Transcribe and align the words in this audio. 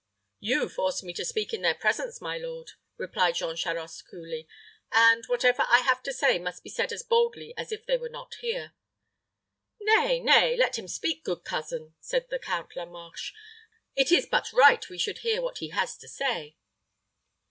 "You 0.39 0.67
forced 0.67 1.03
me 1.03 1.13
to 1.13 1.23
speak 1.23 1.53
in 1.53 1.61
their 1.61 1.75
presence, 1.75 2.19
my 2.19 2.35
lord," 2.35 2.71
replied 2.97 3.35
Jean 3.35 3.55
Charost, 3.55 4.07
coolly; 4.07 4.47
"and, 4.91 5.23
whatever 5.27 5.63
I 5.69 5.81
have 5.81 6.01
to 6.01 6.11
say 6.11 6.39
must 6.39 6.63
be 6.63 6.71
said 6.71 6.91
as 6.91 7.03
boldly 7.03 7.53
as 7.55 7.71
if 7.71 7.85
they 7.85 7.97
were 7.97 8.09
not 8.09 8.33
here." 8.41 8.73
"Nay, 9.79 10.19
nay; 10.19 10.57
let 10.57 10.79
him 10.79 10.87
speak, 10.87 11.23
good 11.23 11.43
cousin," 11.43 11.93
said 11.99 12.31
the 12.31 12.39
Count 12.39 12.75
La 12.75 12.85
Marche. 12.85 13.31
"It 13.95 14.11
is 14.11 14.25
but 14.25 14.51
right 14.51 14.89
we 14.89 14.97
should 14.97 15.19
hear 15.19 15.39
what 15.39 15.59
he 15.59 15.69
has 15.69 15.95
to 15.97 16.07
say." 16.07 16.55